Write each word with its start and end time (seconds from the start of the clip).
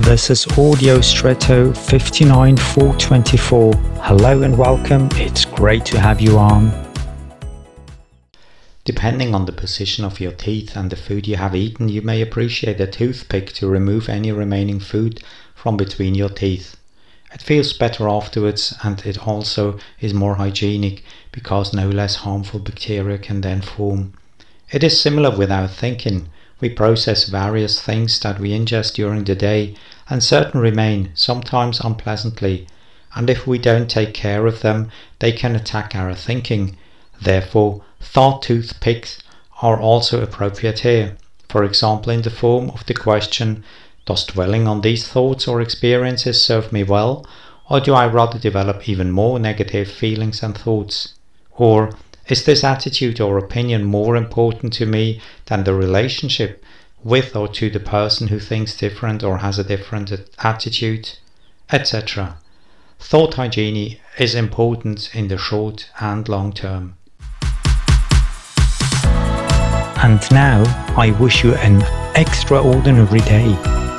This 0.00 0.30
is 0.30 0.46
Audio 0.58 1.02
Stretto 1.02 1.74
59424. 1.74 3.74
Hello 3.74 4.42
and 4.42 4.56
welcome. 4.56 5.10
It's 5.12 5.44
great 5.44 5.84
to 5.84 6.00
have 6.00 6.22
you 6.22 6.38
on. 6.38 6.72
Depending 8.84 9.34
on 9.34 9.44
the 9.44 9.52
position 9.52 10.06
of 10.06 10.18
your 10.18 10.32
teeth 10.32 10.74
and 10.74 10.90
the 10.90 10.96
food 10.96 11.28
you 11.28 11.36
have 11.36 11.54
eaten, 11.54 11.90
you 11.90 12.00
may 12.00 12.22
appreciate 12.22 12.80
a 12.80 12.86
toothpick 12.86 13.52
to 13.52 13.68
remove 13.68 14.08
any 14.08 14.32
remaining 14.32 14.80
food 14.80 15.22
from 15.54 15.76
between 15.76 16.14
your 16.14 16.30
teeth. 16.30 16.78
It 17.32 17.42
feels 17.42 17.74
better 17.74 18.08
afterwards 18.08 18.74
and 18.82 19.04
it 19.04 19.28
also 19.28 19.78
is 20.00 20.14
more 20.14 20.36
hygienic 20.36 21.04
because 21.30 21.74
no 21.74 21.90
less 21.90 22.16
harmful 22.16 22.60
bacteria 22.60 23.18
can 23.18 23.42
then 23.42 23.60
form. 23.60 24.14
It 24.72 24.82
is 24.82 24.98
similar 24.98 25.36
with 25.36 25.52
our 25.52 25.68
thinking. 25.68 26.30
We 26.60 26.68
process 26.68 27.24
various 27.24 27.80
things 27.80 28.18
that 28.20 28.38
we 28.38 28.50
ingest 28.50 28.94
during 28.94 29.24
the 29.24 29.34
day 29.34 29.74
and 30.08 30.22
certain 30.22 30.60
remain, 30.60 31.10
sometimes 31.14 31.80
unpleasantly, 31.80 32.66
and 33.14 33.30
if 33.30 33.46
we 33.46 33.58
don't 33.58 33.88
take 33.88 34.14
care 34.14 34.46
of 34.46 34.60
them, 34.60 34.90
they 35.18 35.32
can 35.32 35.56
attack 35.56 35.94
our 35.94 36.14
thinking. 36.14 36.76
Therefore, 37.20 37.82
thought 38.00 38.42
toothpicks 38.42 39.18
are 39.62 39.80
also 39.80 40.22
appropriate 40.22 40.80
here. 40.80 41.16
For 41.48 41.64
example, 41.64 42.12
in 42.12 42.22
the 42.22 42.30
form 42.30 42.70
of 42.70 42.86
the 42.86 42.94
question, 42.94 43.64
does 44.06 44.24
dwelling 44.24 44.68
on 44.68 44.80
these 44.80 45.08
thoughts 45.08 45.48
or 45.48 45.60
experiences 45.60 46.42
serve 46.42 46.72
me 46.72 46.82
well, 46.82 47.26
or 47.68 47.80
do 47.80 47.94
I 47.94 48.06
rather 48.06 48.38
develop 48.38 48.88
even 48.88 49.10
more 49.10 49.38
negative 49.38 49.90
feelings 49.90 50.42
and 50.42 50.56
thoughts? 50.56 51.14
Or 51.52 51.92
is 52.30 52.44
this 52.44 52.62
attitude 52.62 53.20
or 53.20 53.36
opinion 53.36 53.84
more 53.84 54.14
important 54.14 54.72
to 54.74 54.86
me 54.86 55.20
than 55.46 55.64
the 55.64 55.74
relationship 55.74 56.64
with 57.02 57.34
or 57.34 57.48
to 57.48 57.68
the 57.68 57.80
person 57.80 58.28
who 58.28 58.38
thinks 58.38 58.76
different 58.76 59.24
or 59.24 59.38
has 59.38 59.58
a 59.58 59.64
different 59.64 60.12
attitude, 60.38 61.18
etc.? 61.72 62.38
Thought 63.00 63.34
hygiene 63.34 63.98
is 64.18 64.34
important 64.34 65.14
in 65.14 65.26
the 65.28 65.38
short 65.38 65.90
and 65.98 66.28
long 66.28 66.52
term. 66.52 66.96
And 70.02 70.20
now 70.30 70.62
I 70.96 71.16
wish 71.20 71.42
you 71.42 71.54
an 71.56 71.82
extraordinary 72.16 73.20
day. 73.20 73.89